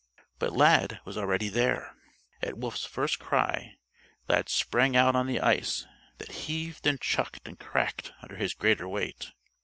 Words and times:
But 0.39 0.53
Lad 0.53 0.99
was 1.05 1.15
already 1.15 1.47
there. 1.47 1.95
At 2.41 2.57
Wolf's 2.57 2.85
first 2.87 3.19
cry, 3.19 3.75
Lad 4.27 4.49
sprang 4.49 4.95
out 4.95 5.15
on 5.15 5.27
the 5.27 5.39
ice 5.39 5.85
that 6.17 6.31
heaved 6.49 6.87
and 6.87 6.99
chucked 6.99 7.47
and 7.47 7.59
cracked 7.59 8.11
under 8.23 8.37
his 8.37 8.55
greater 8.55 8.87
weight. 8.89 9.31